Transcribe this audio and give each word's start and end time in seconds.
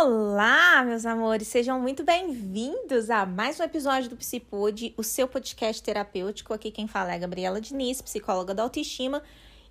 Olá, 0.00 0.84
meus 0.84 1.04
amores, 1.04 1.48
sejam 1.48 1.80
muito 1.80 2.04
bem-vindos 2.04 3.10
a 3.10 3.26
mais 3.26 3.58
um 3.58 3.64
episódio 3.64 4.08
do 4.08 4.16
Psipod, 4.16 4.94
o 4.96 5.02
seu 5.02 5.26
podcast 5.26 5.82
terapêutico. 5.82 6.54
Aqui 6.54 6.70
quem 6.70 6.86
fala 6.86 7.12
é 7.14 7.18
Gabriela 7.18 7.60
Diniz, 7.60 8.00
psicóloga 8.00 8.54
da 8.54 8.62
autoestima, 8.62 9.24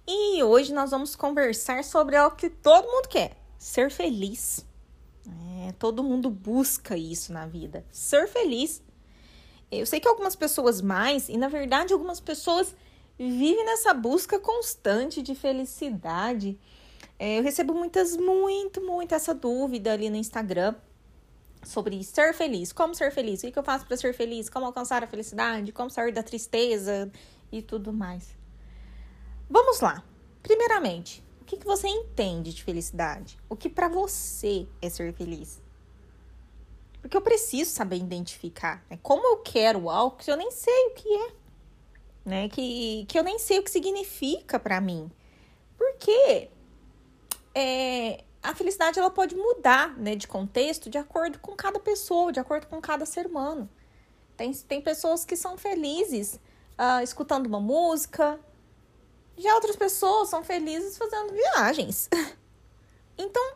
e 0.06 0.44
hoje 0.44 0.74
nós 0.74 0.92
vamos 0.92 1.16
conversar 1.16 1.82
sobre 1.86 2.18
algo 2.18 2.36
que 2.36 2.50
todo 2.50 2.92
mundo 2.92 3.08
quer: 3.08 3.38
ser 3.58 3.90
feliz. 3.90 4.66
É, 5.66 5.72
todo 5.80 6.04
mundo 6.04 6.30
busca 6.30 6.98
isso 6.98 7.32
na 7.32 7.46
vida, 7.46 7.86
ser 7.90 8.28
feliz. 8.28 8.84
Eu 9.72 9.86
sei 9.86 10.02
que 10.02 10.10
algumas 10.10 10.36
pessoas 10.36 10.82
mais, 10.82 11.30
e 11.30 11.38
na 11.38 11.48
verdade 11.48 11.94
algumas 11.94 12.20
pessoas 12.20 12.76
vivem 13.18 13.66
nessa 13.66 13.94
busca 13.94 14.38
constante 14.38 15.22
de 15.22 15.34
felicidade 15.34 16.60
é, 17.20 17.40
eu 17.40 17.44
recebo 17.44 17.74
muitas, 17.74 18.16
muito, 18.16 18.82
muito 18.82 19.16
essa 19.16 19.34
dúvida 19.34 19.94
ali 19.94 20.10
no 20.10 20.16
Instagram 20.16 20.76
sobre 21.64 22.04
ser 22.04 22.34
feliz. 22.34 22.72
Como 22.72 22.94
ser 22.94 23.12
feliz? 23.12 23.44
O 23.44 23.52
que 23.52 23.58
eu 23.58 23.64
faço 23.64 23.86
para 23.86 23.98
ser 23.98 24.14
feliz? 24.14 24.50
Como 24.50 24.66
alcançar 24.66 25.04
a 25.04 25.08
felicidade? 25.08 25.72
Como 25.72 25.90
sair 25.90 26.12
da 26.12 26.22
tristeza 26.22 27.12
e 27.52 27.62
tudo 27.62 27.92
mais. 27.92 28.38
Vamos 29.50 29.80
lá. 29.80 30.04
Primeiramente, 30.44 31.24
o 31.42 31.46
que, 31.46 31.58
que 31.58 31.66
você 31.66 31.88
entende 31.88 32.54
de 32.54 32.64
felicidade? 32.64 33.38
O 33.50 33.56
que 33.56 33.70
para 33.70 33.88
você 33.88 34.68
é 34.82 34.90
ser 34.90 35.14
feliz? 35.14 35.62
Porque 37.02 37.18
eu 37.18 37.22
preciso 37.22 37.72
saber 37.72 37.98
identificar. 37.98 38.86
Né? 38.90 39.00
Como 39.02 39.26
eu 39.26 39.38
quero 39.38 39.90
algo 39.90 40.18
que 40.18 40.30
eu 40.30 40.38
nem 40.38 40.52
sei 40.52 40.88
o 40.88 40.94
que 40.94 41.10
é. 41.10 41.32
Né? 42.26 42.50
Que, 42.50 43.06
que 43.08 43.18
eu 43.18 43.24
nem 43.24 43.40
sei 43.40 43.60
o 43.60 43.64
que 43.64 43.72
significa 43.72 44.60
para 44.60 44.80
mim. 44.80 45.10
Por 45.78 45.96
quê? 45.98 46.50
É, 47.60 48.24
a 48.44 48.54
felicidade 48.54 49.00
ela 49.00 49.10
pode 49.10 49.36
mudar 49.36 49.98
né, 49.98 50.16
de 50.16 50.28
contexto 50.28 50.92
de 50.92 50.98
acordo 51.00 51.40
com 51.40 51.56
cada 51.56 51.80
pessoa, 51.80 52.32
de 52.32 52.40
acordo 52.40 52.68
com 52.68 52.80
cada 52.80 53.04
ser 53.04 53.26
humano. 53.26 53.68
Tem, 54.36 54.54
tem 54.54 54.80
pessoas 54.80 55.26
que 55.26 55.36
são 55.36 55.58
felizes 55.58 56.36
uh, 56.78 57.02
escutando 57.02 57.48
uma 57.48 57.60
música, 57.60 58.40
já 59.36 59.56
outras 59.56 59.76
pessoas 59.76 60.30
são 60.30 60.44
felizes 60.44 61.00
fazendo 61.00 61.34
viagens. 61.34 62.08
então, 63.18 63.54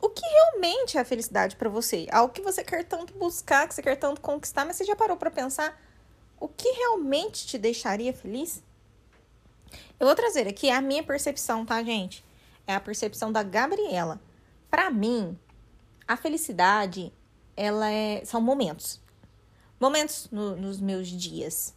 o 0.00 0.08
que 0.08 0.24
realmente 0.24 0.96
é 0.96 1.00
a 1.00 1.04
felicidade 1.04 1.56
para 1.56 1.68
você? 1.68 2.06
Algo 2.12 2.32
que 2.32 2.40
você 2.40 2.62
quer 2.62 2.84
tanto 2.84 3.12
buscar, 3.14 3.66
que 3.66 3.74
você 3.74 3.82
quer 3.82 3.96
tanto 3.96 4.20
conquistar, 4.20 4.64
mas 4.64 4.76
você 4.76 4.84
já 4.84 4.94
parou 4.94 5.16
para 5.16 5.30
pensar 5.30 5.76
o 6.38 6.46
que 6.46 6.68
realmente 6.70 7.48
te 7.48 7.58
deixaria 7.58 8.12
feliz? 8.12 8.62
Eu 9.98 10.06
vou 10.06 10.14
trazer 10.14 10.46
aqui 10.46 10.70
a 10.70 10.80
minha 10.80 11.02
percepção, 11.02 11.66
tá, 11.66 11.82
gente? 11.82 12.29
É 12.66 12.74
a 12.74 12.80
percepção 12.80 13.32
da 13.32 13.42
Gabriela. 13.42 14.20
Para 14.70 14.90
mim, 14.90 15.36
a 16.06 16.16
felicidade, 16.16 17.12
ela 17.56 17.90
é, 17.90 18.24
são 18.24 18.40
momentos. 18.40 19.00
Momentos 19.78 20.28
no, 20.30 20.56
nos 20.56 20.80
meus 20.80 21.08
dias. 21.08 21.74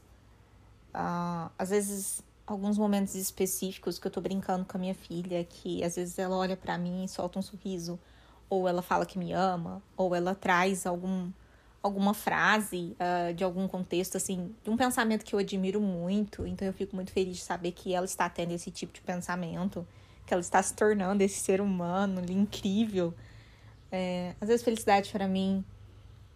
Uh, 0.94 1.50
às 1.58 1.70
vezes, 1.70 2.24
alguns 2.46 2.78
momentos 2.78 3.16
específicos 3.16 3.98
que 3.98 4.08
eu 4.08 4.12
tô 4.12 4.22
brincando 4.22 4.66
com 4.66 4.78
a 4.78 4.80
minha 4.80 4.94
filha, 4.94 5.44
que 5.44 5.84
às 5.84 5.96
vezes 5.96 6.20
ela 6.20 6.36
olha 6.36 6.58
para 6.58 6.78
mim 6.78 7.04
e 7.04 7.08
solta 7.08 7.40
um 7.40 7.42
sorriso, 7.42 8.00
ou 8.50 8.68
ela 8.68 8.82
fala 8.82 9.06
que 9.06 9.18
me 9.18 9.32
ama, 9.34 9.82
ou 9.98 10.14
ela 10.14 10.36
traz 10.36 10.86
algum, 10.86 11.32
alguma 11.82 12.14
frase 12.14 12.96
uh, 13.00 13.34
de 13.34 13.44
algum 13.44 13.68
contexto, 13.68 14.18
assim, 14.18 14.54
de 14.64 14.70
um 14.70 14.78
pensamento 14.78 15.24
que 15.24 15.34
eu 15.34 15.40
admiro 15.40 15.82
muito. 15.82 16.46
Então, 16.46 16.68
eu 16.68 16.74
fico 16.74 16.96
muito 16.96 17.12
feliz 17.12 17.38
de 17.38 17.44
saber 17.44 17.72
que 17.72 17.94
ela 17.94 18.06
está 18.06 18.30
tendo 18.30 18.52
esse 18.52 18.70
tipo 18.70 18.94
de 18.94 19.02
pensamento 19.02 19.88
que 20.26 20.34
ela 20.34 20.42
está 20.42 20.62
se 20.62 20.74
tornando 20.74 21.24
esse 21.24 21.40
ser 21.40 21.62
humano 21.62 22.22
incrível. 22.30 23.14
É, 23.92 24.36
às 24.40 24.48
vezes, 24.48 24.64
felicidade 24.64 25.12
para 25.12 25.28
mim 25.28 25.64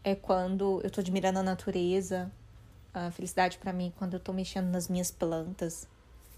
é 0.03 0.15
quando 0.15 0.81
eu 0.83 0.89
tô 0.89 1.01
admirando 1.01 1.39
a 1.39 1.43
natureza. 1.43 2.31
A 2.93 3.11
felicidade 3.11 3.57
para 3.57 3.73
mim 3.73 3.87
é 3.87 3.91
quando 3.97 4.13
eu 4.13 4.19
tô 4.19 4.33
mexendo 4.33 4.67
nas 4.67 4.87
minhas 4.87 5.11
plantas. 5.11 5.87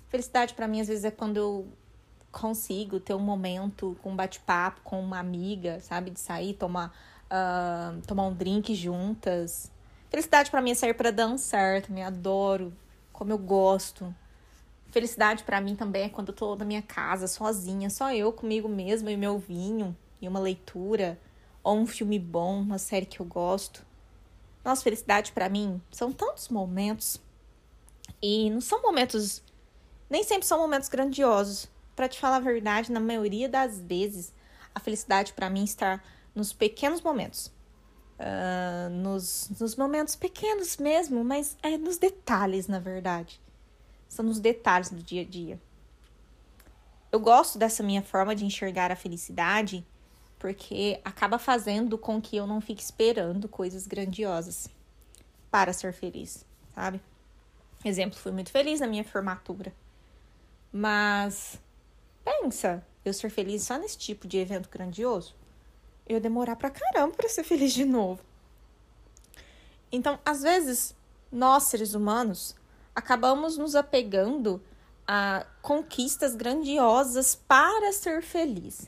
Felicidade 0.10 0.54
para 0.54 0.68
mim, 0.68 0.82
às 0.82 0.88
vezes, 0.88 1.06
é 1.06 1.12
quando 1.12 1.38
eu 1.38 1.68
consigo 2.32 3.00
ter 3.00 3.14
um 3.14 3.20
momento 3.20 3.98
com 4.02 4.12
um 4.12 4.16
bate-papo 4.16 4.82
com 4.84 5.00
uma 5.00 5.20
amiga, 5.20 5.80
sabe? 5.82 6.12
De 6.12 6.20
sair, 6.20 6.54
tomar, 6.54 6.94
uh, 7.26 8.02
tomar 8.06 8.24
um 8.24 8.34
drink 8.34 8.74
juntas. 8.76 9.72
Felicidade 10.10 10.50
para 10.50 10.62
mim 10.62 10.72
é 10.72 10.76
sair 10.76 10.94
para 10.94 11.12
dançar, 11.12 11.82
também 11.82 12.04
adoro, 12.04 12.74
como 13.12 13.32
eu 13.32 13.38
gosto. 13.38 14.14
Felicidade 14.92 15.44
para 15.44 15.62
mim 15.62 15.76
também 15.76 16.04
é 16.04 16.10
quando 16.10 16.30
eu 16.30 16.36
tô 16.36 16.56
na 16.56 16.66
minha 16.66 16.82
casa, 16.82 17.28
sozinha, 17.28 17.90
só 17.90 18.12
eu 18.12 18.34
comigo 18.34 18.68
mesma 18.68 19.12
e 19.12 19.18
meu 19.18 19.38
vinho, 19.38 19.96
e 20.20 20.28
uma 20.28 20.40
leitura, 20.40 21.20
ou 21.64 21.78
um 21.78 21.86
filme 21.86 22.18
bom, 22.18 22.60
uma 22.60 22.80
série 22.80 23.06
que 23.06 23.20
eu 23.20 23.26
gosto. 23.26 23.86
Nossa, 24.66 24.82
felicidade 24.82 25.32
para 25.32 25.48
mim 25.48 25.80
são 25.92 26.12
tantos 26.12 26.50
momentos. 26.50 27.22
E 28.22 28.50
não 28.50 28.60
são 28.60 28.82
momentos. 28.82 29.44
Nem 30.10 30.24
sempre 30.24 30.48
são 30.48 30.58
momentos 30.58 30.90
grandiosos. 30.90 31.70
Para 31.96 32.10
te 32.10 32.20
falar 32.20 32.38
a 32.38 32.40
verdade, 32.40 32.92
na 32.92 33.00
maioria 33.00 33.48
das 33.48 33.80
vezes, 33.80 34.34
a 34.74 34.80
felicidade 34.80 35.34
para 35.34 35.50
mim 35.50 35.64
está 35.64 36.02
nos 36.34 36.52
pequenos 36.52 37.02
momentos. 37.02 37.52
Uh, 38.20 38.90
nos, 38.90 39.52
nos 39.60 39.76
momentos 39.76 40.16
pequenos 40.16 40.78
mesmo, 40.78 41.24
mas 41.24 41.56
é 41.62 41.78
nos 41.78 41.98
detalhes, 41.98 42.68
na 42.68 42.80
verdade 42.80 43.40
são 44.10 44.26
nos 44.26 44.40
detalhes 44.40 44.90
do 44.90 45.02
dia 45.02 45.22
a 45.22 45.26
dia. 45.26 45.62
Eu 47.12 47.20
gosto 47.20 47.58
dessa 47.58 47.82
minha 47.82 48.02
forma 48.02 48.36
de 48.36 48.44
enxergar 48.44 48.92
a 48.92 48.96
felicidade 48.96 49.86
porque 50.38 51.00
acaba 51.04 51.38
fazendo 51.38 51.98
com 51.98 52.22
que 52.22 52.38
eu 52.38 52.48
não 52.48 52.62
fique 52.62 52.82
esperando 52.82 53.48
coisas 53.48 53.86
grandiosas 53.86 54.70
para 55.52 55.74
ser 55.74 55.94
feliz, 55.94 56.46
sabe? 56.74 57.02
Exemplo, 57.84 58.18
fui 58.18 58.32
muito 58.32 58.52
feliz 58.52 58.80
na 58.80 58.88
minha 58.88 59.04
formatura. 59.04 59.74
Mas 60.72 61.60
pensa, 62.24 62.86
eu 63.04 63.14
ser 63.14 63.30
feliz 63.30 63.64
só 63.64 63.78
nesse 63.78 63.98
tipo 63.98 64.28
de 64.28 64.38
evento 64.38 64.70
grandioso, 64.70 65.36
eu 66.08 66.20
demorar 66.20 66.56
pra 66.56 66.70
caramba 66.70 67.16
para 67.16 67.30
ser 67.30 67.44
feliz 67.44 67.74
de 67.74 67.86
novo. 67.86 68.22
Então, 69.92 70.20
às 70.24 70.42
vezes, 70.42 70.96
nós 71.32 71.64
seres 71.64 71.94
humanos 71.94 72.56
acabamos 73.00 73.58
nos 73.58 73.76
apegando 73.76 74.62
a 75.08 75.46
conquistas 75.62 76.36
grandiosas 76.36 77.34
para 77.36 77.92
ser 77.92 78.22
feliz. 78.22 78.88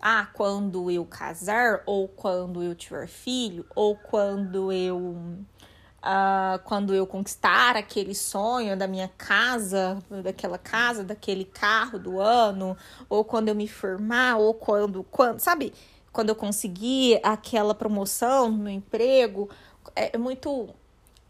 Ah, 0.00 0.26
quando 0.32 0.90
eu 0.90 1.04
casar, 1.04 1.82
ou 1.86 2.08
quando 2.08 2.62
eu 2.62 2.74
tiver 2.74 3.06
filho, 3.06 3.66
ou 3.76 3.94
quando 3.96 4.72
eu 4.72 4.98
uh, 4.98 6.58
quando 6.64 6.94
eu 6.94 7.06
conquistar 7.06 7.76
aquele 7.76 8.14
sonho 8.14 8.76
da 8.76 8.86
minha 8.86 9.08
casa, 9.08 9.98
daquela 10.24 10.58
casa, 10.58 11.04
daquele 11.04 11.44
carro 11.44 11.98
do 11.98 12.18
ano, 12.18 12.76
ou 13.08 13.24
quando 13.24 13.48
eu 13.48 13.54
me 13.54 13.68
formar, 13.68 14.38
ou 14.38 14.54
quando, 14.54 15.04
quando 15.04 15.38
sabe, 15.38 15.72
quando 16.12 16.30
eu 16.30 16.34
conseguir 16.34 17.20
aquela 17.22 17.74
promoção 17.74 18.50
no 18.50 18.58
meu 18.58 18.72
emprego, 18.72 19.50
é 19.94 20.16
muito 20.18 20.74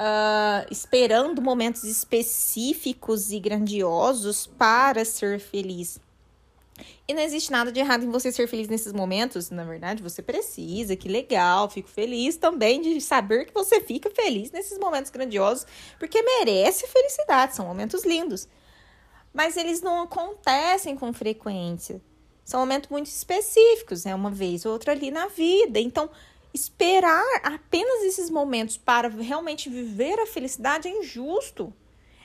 uh, 0.00 0.66
esperando 0.70 1.42
momentos 1.42 1.84
específicos 1.84 3.30
e 3.30 3.38
grandiosos 3.38 4.46
para 4.46 5.04
ser 5.04 5.38
feliz. 5.38 6.00
E 7.06 7.12
não 7.12 7.22
existe 7.22 7.50
nada 7.50 7.70
de 7.70 7.80
errado 7.80 8.04
em 8.04 8.10
você 8.10 8.32
ser 8.32 8.46
feliz 8.46 8.68
nesses 8.68 8.92
momentos. 8.92 9.50
Na 9.50 9.64
verdade, 9.64 10.02
você 10.02 10.22
precisa, 10.22 10.96
que 10.96 11.08
legal. 11.08 11.68
Fico 11.68 11.88
feliz 11.88 12.36
também 12.36 12.80
de 12.80 13.00
saber 13.00 13.46
que 13.46 13.52
você 13.52 13.80
fica 13.80 14.08
feliz 14.10 14.50
nesses 14.50 14.78
momentos 14.78 15.10
grandiosos, 15.10 15.66
porque 15.98 16.22
merece 16.22 16.86
felicidade, 16.86 17.56
são 17.56 17.66
momentos 17.66 18.04
lindos. 18.04 18.48
Mas 19.34 19.56
eles 19.56 19.82
não 19.82 20.02
acontecem 20.02 20.96
com 20.96 21.12
frequência. 21.12 22.00
São 22.44 22.60
momentos 22.60 22.88
muito 22.90 23.06
específicos, 23.06 24.06
é 24.06 24.10
né? 24.10 24.14
uma 24.14 24.30
vez 24.30 24.64
ou 24.64 24.72
outra 24.72 24.92
ali 24.92 25.10
na 25.10 25.26
vida. 25.26 25.78
Então, 25.78 26.08
Esperar 26.52 27.24
apenas 27.44 28.02
esses 28.02 28.28
momentos 28.28 28.76
para 28.76 29.08
realmente 29.08 29.68
viver 29.68 30.18
a 30.18 30.26
felicidade 30.26 30.88
é 30.88 30.90
injusto. 30.90 31.72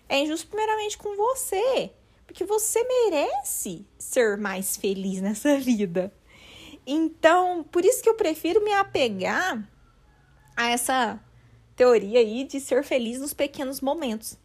É 0.09 0.19
injusto, 0.19 0.47
primeiramente, 0.47 0.97
com 0.97 1.15
você. 1.15 1.91
Porque 2.25 2.43
você 2.43 2.83
merece 2.83 3.85
ser 3.97 4.37
mais 4.37 4.75
feliz 4.77 5.21
nessa 5.21 5.57
vida. 5.59 6.11
Então, 6.87 7.63
por 7.63 7.85
isso 7.85 8.01
que 8.01 8.09
eu 8.09 8.15
prefiro 8.15 8.63
me 8.63 8.73
apegar 8.73 9.67
a 10.55 10.69
essa 10.69 11.19
teoria 11.75 12.19
aí 12.19 12.45
de 12.45 12.59
ser 12.59 12.83
feliz 12.83 13.19
nos 13.19 13.33
pequenos 13.33 13.81
momentos. 13.81 14.37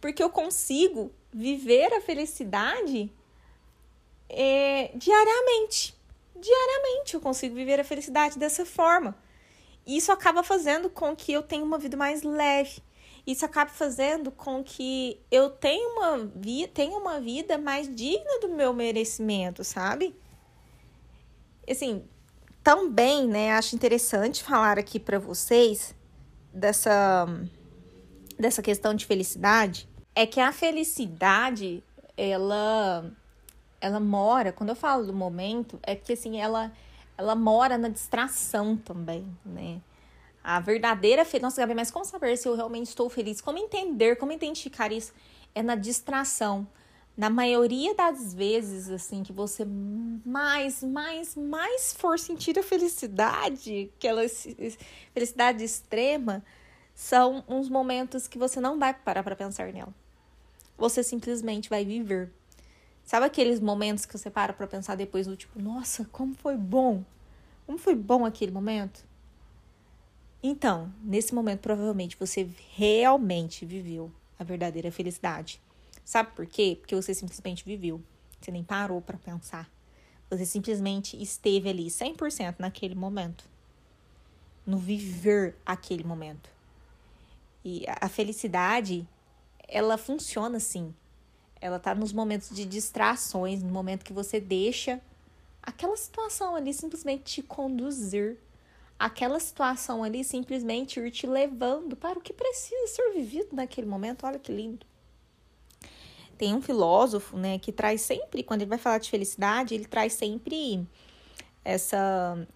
Porque 0.00 0.22
eu 0.22 0.28
consigo 0.28 1.10
viver 1.32 1.92
a 1.94 2.00
felicidade 2.00 3.10
é, 4.28 4.90
diariamente 4.94 5.94
diariamente 6.34 7.14
eu 7.14 7.20
consigo 7.20 7.54
viver 7.54 7.80
a 7.80 7.84
felicidade 7.84 8.38
dessa 8.38 8.64
forma. 8.64 9.16
E 9.86 9.96
isso 9.96 10.10
acaba 10.10 10.42
fazendo 10.42 10.88
com 10.88 11.14
que 11.14 11.32
eu 11.32 11.42
tenha 11.42 11.64
uma 11.64 11.78
vida 11.78 11.96
mais 11.96 12.22
leve. 12.22 12.82
Isso 13.26 13.44
acaba 13.44 13.70
fazendo 13.70 14.30
com 14.30 14.62
que 14.62 15.20
eu 15.30 15.50
tenha 15.50 15.88
uma, 15.88 16.30
vi 16.36 16.66
tenha 16.66 16.96
uma 16.96 17.20
vida 17.20 17.56
mais 17.56 17.92
digna 17.94 18.40
do 18.40 18.48
meu 18.48 18.72
merecimento, 18.74 19.64
sabe? 19.64 20.14
Assim, 21.68 22.04
também, 22.62 23.26
né, 23.26 23.52
acho 23.52 23.74
interessante 23.74 24.42
falar 24.42 24.78
aqui 24.78 25.00
para 25.00 25.18
vocês 25.18 25.94
dessa 26.52 27.26
dessa 28.38 28.62
questão 28.62 28.94
de 28.94 29.06
felicidade, 29.06 29.88
é 30.14 30.26
que 30.26 30.40
a 30.40 30.52
felicidade, 30.52 31.82
ela 32.16 33.10
ela 33.84 34.00
mora, 34.00 34.50
quando 34.50 34.70
eu 34.70 34.74
falo 34.74 35.04
do 35.04 35.12
momento, 35.12 35.78
é 35.82 35.94
que 35.94 36.14
assim, 36.14 36.40
ela 36.40 36.72
ela 37.18 37.34
mora 37.34 37.76
na 37.76 37.88
distração 37.88 38.76
também, 38.76 39.24
né? 39.44 39.80
A 40.42 40.58
verdadeira 40.58 41.22
felicidade. 41.24 41.42
Nossa, 41.42 41.60
Gabi, 41.60 41.74
mas 41.74 41.90
como 41.90 42.04
saber 42.04 42.36
se 42.36 42.48
eu 42.48 42.56
realmente 42.56 42.88
estou 42.88 43.08
feliz? 43.10 43.40
Como 43.40 43.58
entender, 43.58 44.16
como 44.16 44.32
identificar 44.32 44.90
isso? 44.90 45.12
É 45.54 45.62
na 45.62 45.74
distração. 45.74 46.66
Na 47.16 47.30
maioria 47.30 47.94
das 47.94 48.34
vezes, 48.34 48.88
assim, 48.88 49.22
que 49.22 49.32
você 49.32 49.64
mais, 49.64 50.82
mais, 50.82 51.36
mais 51.36 51.94
for 51.96 52.18
sentir 52.18 52.58
a 52.58 52.62
felicidade, 52.62 53.92
aquela 53.96 54.22
felicidade 55.12 55.62
extrema, 55.62 56.42
são 56.94 57.44
uns 57.46 57.68
momentos 57.68 58.26
que 58.26 58.38
você 58.38 58.60
não 58.60 58.78
vai 58.78 58.94
parar 58.94 59.22
para 59.22 59.36
pensar 59.36 59.72
nela. 59.72 59.94
Você 60.76 61.02
simplesmente 61.04 61.70
vai 61.70 61.84
viver. 61.84 62.32
Sabe 63.04 63.26
aqueles 63.26 63.60
momentos 63.60 64.06
que 64.06 64.16
você 64.16 64.30
para 64.30 64.52
para 64.52 64.66
pensar 64.66 64.94
depois 64.94 65.26
do 65.26 65.36
tipo, 65.36 65.60
nossa, 65.60 66.06
como 66.06 66.34
foi 66.34 66.56
bom? 66.56 67.04
Como 67.66 67.76
foi 67.76 67.94
bom 67.94 68.24
aquele 68.24 68.50
momento? 68.50 69.04
Então, 70.42 70.92
nesse 71.02 71.34
momento, 71.34 71.60
provavelmente 71.60 72.16
você 72.18 72.48
realmente 72.74 73.64
viveu 73.64 74.10
a 74.38 74.44
verdadeira 74.44 74.90
felicidade. 74.90 75.60
Sabe 76.04 76.32
por 76.32 76.46
quê? 76.46 76.76
Porque 76.80 76.94
você 76.94 77.14
simplesmente 77.14 77.64
viveu. 77.64 78.00
Você 78.40 78.50
nem 78.50 78.62
parou 78.62 79.00
para 79.00 79.16
pensar. 79.16 79.70
Você 80.28 80.44
simplesmente 80.44 81.20
esteve 81.22 81.68
ali 81.68 81.86
100% 81.86 82.56
naquele 82.58 82.94
momento. 82.94 83.44
No 84.66 84.78
viver 84.78 85.56
aquele 85.64 86.04
momento. 86.04 86.50
E 87.64 87.84
a 88.00 88.08
felicidade, 88.08 89.06
ela 89.66 89.96
funciona 89.96 90.58
assim. 90.58 90.94
Ela 91.64 91.78
tá 91.78 91.94
nos 91.94 92.12
momentos 92.12 92.50
de 92.50 92.66
distrações, 92.66 93.62
no 93.62 93.70
momento 93.70 94.04
que 94.04 94.12
você 94.12 94.38
deixa 94.38 95.00
aquela 95.62 95.96
situação 95.96 96.54
ali 96.54 96.74
simplesmente 96.74 97.22
te 97.36 97.42
conduzir. 97.42 98.36
Aquela 98.98 99.40
situação 99.40 100.04
ali 100.04 100.22
simplesmente 100.22 101.00
ir 101.00 101.10
te 101.10 101.26
levando 101.26 101.96
para 101.96 102.18
o 102.18 102.20
que 102.20 102.34
precisa 102.34 102.86
ser 102.88 103.14
vivido 103.14 103.56
naquele 103.56 103.86
momento. 103.86 104.26
Olha 104.26 104.38
que 104.38 104.52
lindo. 104.52 104.84
Tem 106.36 106.54
um 106.54 106.60
filósofo, 106.60 107.38
né, 107.38 107.58
que 107.58 107.72
traz 107.72 108.02
sempre, 108.02 108.42
quando 108.42 108.60
ele 108.60 108.68
vai 108.68 108.78
falar 108.78 108.98
de 108.98 109.08
felicidade, 109.08 109.74
ele 109.74 109.86
traz 109.86 110.12
sempre 110.12 110.86
essa 111.64 112.46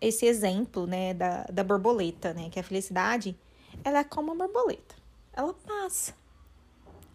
esse 0.00 0.26
exemplo, 0.26 0.84
né, 0.84 1.14
da, 1.14 1.44
da 1.44 1.62
borboleta, 1.62 2.34
né, 2.34 2.50
que 2.50 2.58
a 2.58 2.62
felicidade, 2.64 3.38
ela 3.84 4.00
é 4.00 4.04
como 4.04 4.32
uma 4.32 4.48
borboleta. 4.48 4.96
Ela 5.32 5.54
passa. 5.54 6.12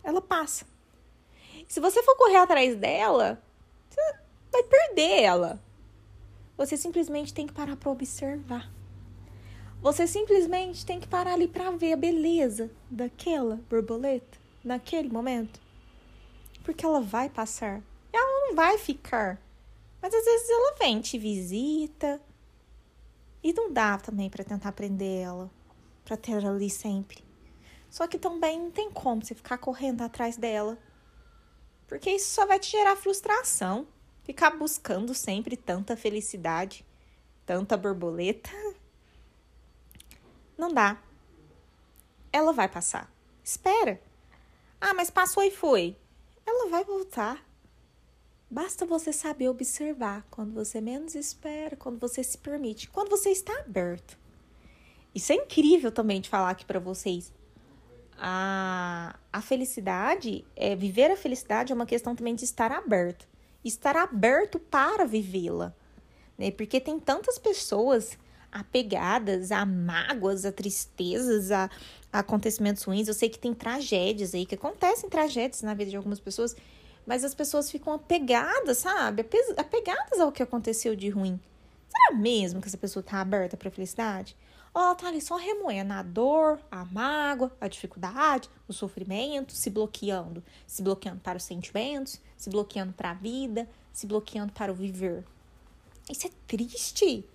Ela 0.02 0.22
passa. 0.22 0.77
Se 1.68 1.80
você 1.82 2.02
for 2.02 2.16
correr 2.16 2.38
atrás 2.38 2.76
dela, 2.78 3.44
você 3.90 4.02
vai 4.52 4.64
perder 4.64 5.24
ela. 5.24 5.62
Você 6.56 6.78
simplesmente 6.78 7.34
tem 7.34 7.46
que 7.46 7.54
parar 7.54 7.76
para 7.76 7.92
observar. 7.92 8.72
Você 9.82 10.08
simplesmente 10.08 10.86
tem 10.86 11.00
que 11.00 11.08
parar 11.08 11.34
ali 11.34 11.48
para 11.48 11.70
ver 11.72 11.94
a 11.94 11.98
beleza 11.98 12.72
daquela 12.90 13.60
borboleta 13.70 14.40
naquele 14.64 15.10
momento. 15.10 15.60
Porque 16.64 16.86
ela 16.86 17.02
vai 17.02 17.30
passar. 17.30 17.82
Ela 18.12 18.48
não 18.48 18.56
vai 18.56 18.78
ficar. 18.78 19.40
Mas 20.02 20.14
às 20.14 20.26
vezes 20.26 20.50
ela 20.50 20.76
vem, 20.80 21.02
te 21.02 21.18
visita. 21.18 22.22
E 23.44 23.54
não 23.54 23.72
dá 23.72 23.98
também 23.98 24.30
para 24.30 24.44
tentar 24.44 24.72
prender 24.72 25.22
ela, 25.22 25.52
para 26.04 26.18
ter 26.18 26.32
ela 26.32 26.50
ali 26.50 26.70
sempre. 26.70 27.24
Só 27.90 28.08
que 28.08 28.18
também 28.18 28.60
não 28.60 28.72
tem 28.72 28.90
como 28.90 29.24
você 29.24 29.36
ficar 29.36 29.58
correndo 29.58 30.02
atrás 30.02 30.38
dela 30.38 30.78
porque 31.88 32.12
isso 32.12 32.34
só 32.34 32.46
vai 32.46 32.60
te 32.60 32.70
gerar 32.70 32.96
frustração. 32.96 33.88
Ficar 34.24 34.52
buscando 34.52 35.14
sempre 35.14 35.56
tanta 35.56 35.96
felicidade, 35.96 36.86
tanta 37.46 37.78
borboleta. 37.78 38.50
Não 40.58 40.74
dá. 40.74 41.02
Ela 42.32 42.52
vai 42.52 42.68
passar. 42.68 43.10
Espera. 43.42 44.02
Ah, 44.82 44.94
mas 44.94 45.10
passou 45.10 45.44
e 45.44 45.50
foi. 45.50 45.96
Ela 46.46 46.70
vai 46.70 46.84
voltar. 46.84 47.46
Basta 48.50 48.86
você 48.86 49.14
saber 49.14 49.50
observar 49.50 50.26
quando 50.30 50.54
você 50.54 50.82
menos 50.82 51.16
espera, 51.16 51.76
quando 51.76 52.00
você 52.00 52.24
se 52.24 52.38
permite, 52.38 52.90
quando 52.90 53.10
você 53.10 53.30
está 53.30 53.54
aberto. 53.60 54.18
Isso 55.16 55.32
é 55.32 55.36
incrível 55.36 55.92
também 55.92 56.20
de 56.20 56.30
falar 56.30 56.50
aqui 56.52 56.66
para 56.66 56.80
vocês 56.80 57.34
a, 58.18 59.16
a 59.32 59.42
felicidade, 59.42 60.46
é, 60.56 60.76
viver 60.76 61.12
a 61.12 61.18
felicidade 61.18 61.72
é 61.72 61.76
uma 61.76 61.86
questão 61.86 62.16
também 62.16 62.36
de 62.36 62.44
estar 62.44 62.72
aberto. 62.72 63.28
Estar 63.64 63.96
aberto 63.96 64.60
para 64.60 65.06
vivê-la. 65.06 65.74
Né? 66.38 66.52
Porque 66.52 66.80
tem 66.80 67.00
tantas 67.00 67.38
pessoas 67.38 68.18
apegadas 68.52 69.52
a 69.52 69.66
mágoas, 69.66 70.46
a 70.46 70.52
tristezas, 70.52 71.52
a, 71.52 71.70
a 72.12 72.20
acontecimentos 72.20 72.84
ruins. 72.84 73.08
Eu 73.08 73.14
sei 73.14 73.30
que 73.30 73.40
tem 73.40 73.54
tragédias 73.54 74.34
aí, 74.34 74.46
que 74.46 74.56
acontecem 74.56 75.10
tragédias 75.10 75.62
na 75.62 75.74
vida 75.74 75.92
de 75.92 75.98
algumas 75.98 76.20
pessoas, 76.20 76.56
mas 77.06 77.24
as 77.24 77.36
pessoas 77.36 77.70
ficam 77.70 77.94
apegadas, 77.94 78.80
sabe? 78.80 79.26
Apegadas 79.58 80.20
ao 80.20 80.32
que 80.32 80.42
aconteceu 80.42 80.96
de 80.96 81.10
ruim. 81.10 81.40
Será 81.98 82.18
mesmo 82.18 82.62
que 82.62 82.68
essa 82.68 82.78
pessoa 82.78 83.02
está 83.02 83.20
aberta 83.20 83.58
para 83.58 83.70
a 83.70 83.72
felicidade? 83.72 84.36
Ou 84.74 84.82
ela 84.82 84.96
tá 84.96 85.08
ali 85.08 85.20
só 85.20 85.36
remoendo 85.36 85.94
a 85.94 86.04
dor, 86.04 86.60
a 86.70 86.86
mágoa, 86.86 87.52
a 87.60 87.68
dificuldade, 87.68 88.50
o 88.68 88.74
sofrimento, 88.74 89.54
se 89.54 89.70
bloqueando, 89.70 90.44
se 90.68 90.84
bloqueando 90.84 91.20
para 91.20 91.38
os 91.38 91.44
sentimentos, 91.44 92.22
se 92.38 92.50
bloqueando 92.50 92.94
para 92.94 93.12
a 93.12 93.16
vida, 93.16 93.68
se 93.92 94.06
bloqueando 94.06 94.54
para 94.54 94.72
o 94.72 94.76
viver. 94.76 95.26
Isso 96.10 96.28
é 96.28 96.32
triste 96.48 97.26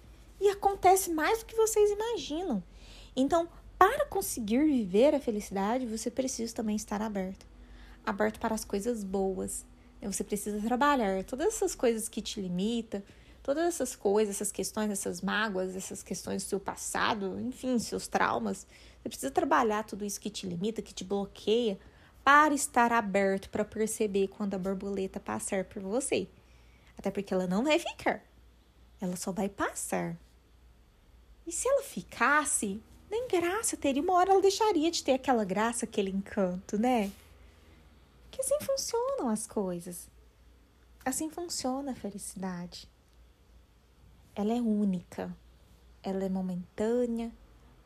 e 0.41 0.49
acontece 0.49 1.11
mais 1.11 1.41
do 1.41 1.47
que 1.47 1.57
vocês 1.57 1.91
imaginam. 1.91 2.63
Então, 3.17 3.49
para 3.77 4.07
conseguir 4.07 4.65
viver 4.65 5.15
a 5.15 5.21
felicidade, 5.21 5.87
você 5.87 6.11
precisa 6.11 6.55
também 6.55 6.77
estar 6.77 7.03
aberto. 7.03 7.45
Aberto 8.07 8.39
para 8.39 8.55
as 8.55 8.65
coisas 8.65 9.03
boas. 9.03 9.67
Você 10.01 10.25
precisa 10.25 10.61
trabalhar 10.61 11.23
todas 11.25 11.49
essas 11.49 11.75
coisas 11.75 12.09
que 12.09 12.21
te 12.21 12.41
limitam, 12.41 13.03
todas 13.43 13.65
essas 13.65 13.97
coisas, 13.97 14.37
essas 14.37 14.53
questões, 14.53 14.91
essas 14.91 15.21
mágoas, 15.21 15.75
essas 15.75 16.03
questões 16.03 16.45
do 16.45 16.49
seu 16.49 16.61
passado, 16.61 17.39
enfim, 17.41 17.79
seus 17.79 18.07
traumas. 18.07 18.67
Você 19.03 19.09
precisa 19.09 19.31
trabalhar 19.31 19.85
tudo 19.85 20.05
isso 20.05 20.21
que 20.21 20.31
te 20.31 20.47
limita, 20.47 20.81
que 20.81 20.95
te 20.95 21.03
bloqueia, 21.03 21.79
para 22.23 22.55
estar 22.55 22.93
aberto 22.93 23.51
para 23.51 23.65
perceber 23.65 24.29
quando 24.29 24.55
a 24.55 24.59
borboleta 24.59 25.19
passar 25.19 25.65
por 25.65 25.83
você. 25.83 26.29
Até 26.97 27.11
porque 27.11 27.35
ela 27.35 27.49
não 27.49 27.65
vai 27.65 27.81
ficar, 27.81 28.23
ela 29.01 29.17
só 29.17 29.33
vai 29.33 29.49
passar. 29.49 30.17
E 31.45 31.51
se 31.51 31.69
ela 31.69 31.83
ficasse, 31.83 32.81
nem 33.11 33.27
graça 33.27 33.77
teria. 33.77 34.01
Uma 34.01 34.13
hora 34.15 34.31
ela 34.31 34.41
deixaria 34.41 34.89
de 34.89 35.03
ter 35.03 35.15
aquela 35.15 35.45
graça, 35.45 35.85
aquele 35.85 36.11
encanto, 36.11 36.79
né? 36.79 37.11
Que 38.31 38.41
assim 38.41 38.59
funcionam 38.61 39.29
as 39.29 39.45
coisas. 39.49 40.09
Assim 41.05 41.29
funciona 41.29 41.91
a 41.91 41.97
felicidade 41.97 42.92
ela 44.35 44.53
é 44.53 44.61
única, 44.61 45.35
ela 46.03 46.25
é 46.25 46.29
momentânea, 46.29 47.33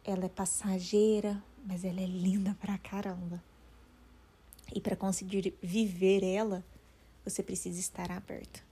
ela 0.05 0.25
é 0.25 0.29
passageira, 0.29 1.43
mas 1.65 1.85
ela 1.85 2.01
é 2.01 2.07
linda 2.07 2.57
pra 2.61 2.79
caramba. 2.79 3.43
E 4.75 4.81
para 4.81 4.97
conseguir 4.97 5.55
viver 5.63 6.23
ela, 6.25 6.65
você 7.25 7.43
precisa 7.43 7.79
estar 7.79 8.11
aberto. 8.11 8.65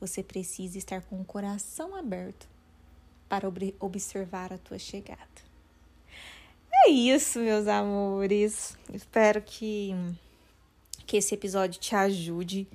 Você 0.00 0.22
precisa 0.22 0.78
estar 0.78 1.02
com 1.02 1.20
o 1.20 1.24
coração 1.24 1.94
aberto 1.94 2.48
para 3.28 3.48
observar 3.78 4.52
a 4.52 4.58
tua 4.58 4.78
chegada. 4.78 5.50
É 6.72 6.90
isso, 6.90 7.38
meus 7.38 7.66
amores. 7.66 8.76
Espero 8.92 9.42
que 9.42 9.94
que 11.10 11.16
esse 11.16 11.34
episódio 11.34 11.80
te 11.80 11.92
ajude 11.92 12.68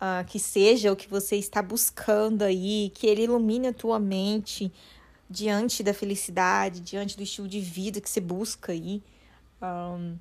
uh, 0.00 0.24
que 0.26 0.38
seja 0.38 0.92
o 0.92 0.96
que 0.96 1.08
você 1.08 1.36
está 1.36 1.62
buscando 1.62 2.42
aí, 2.42 2.90
que 2.94 3.06
ele 3.06 3.24
ilumine 3.24 3.68
a 3.68 3.72
tua 3.72 3.98
mente 3.98 4.72
diante 5.28 5.82
da 5.82 5.92
felicidade, 5.92 6.80
diante 6.80 7.16
do 7.16 7.22
estilo 7.22 7.48
de 7.48 7.60
vida 7.60 8.00
que 8.00 8.08
você 8.08 8.20
busca 8.20 8.72
aí. 8.72 9.02
Um, 9.60 10.16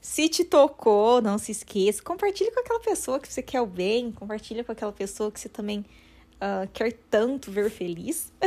se 0.00 0.28
te 0.28 0.44
tocou, 0.44 1.22
não 1.22 1.38
se 1.38 1.52
esqueça, 1.52 2.02
compartilhe 2.02 2.50
com 2.50 2.60
aquela 2.60 2.80
pessoa 2.80 3.18
que 3.18 3.32
você 3.32 3.42
quer 3.42 3.60
o 3.62 3.66
bem, 3.66 4.12
compartilhe 4.12 4.62
com 4.62 4.72
aquela 4.72 4.92
pessoa 4.92 5.32
que 5.32 5.40
você 5.40 5.48
também 5.48 5.80
uh, 6.34 6.68
quer 6.72 6.92
tanto 7.10 7.50
ver 7.50 7.70
feliz. 7.70 8.30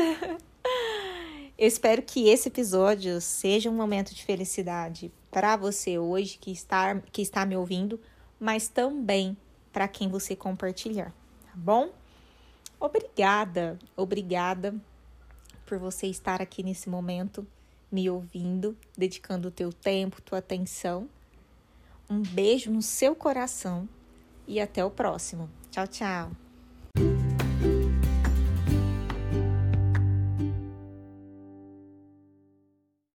Eu 1.57 1.67
espero 1.67 2.03
que 2.03 2.29
esse 2.29 2.49
episódio 2.49 3.19
seja 3.19 3.67
um 3.67 3.73
momento 3.73 4.13
de 4.13 4.23
felicidade 4.23 5.11
para 5.31 5.57
você 5.57 5.97
hoje 5.97 6.37
que 6.37 6.51
está, 6.51 7.01
que 7.11 7.23
está 7.23 7.43
me 7.47 7.57
ouvindo, 7.57 7.99
mas 8.39 8.67
também 8.67 9.35
para 9.71 9.87
quem 9.87 10.09
você 10.09 10.35
compartilhar, 10.35 11.11
tá 11.43 11.53
bom? 11.55 11.91
Obrigada, 12.79 13.77
obrigada 13.95 14.75
por 15.65 15.77
você 15.79 16.07
estar 16.07 16.41
aqui 16.41 16.63
nesse 16.63 16.89
momento 16.89 17.45
me 17.91 18.09
ouvindo, 18.09 18.77
dedicando 18.97 19.47
o 19.47 19.51
teu 19.51 19.71
tempo, 19.71 20.21
tua 20.21 20.39
atenção. 20.39 21.09
Um 22.09 22.21
beijo 22.21 22.71
no 22.71 22.81
seu 22.81 23.15
coração 23.15 23.87
e 24.47 24.59
até 24.59 24.83
o 24.83 24.91
próximo. 24.91 25.49
Tchau, 25.71 25.87
tchau. 25.87 26.46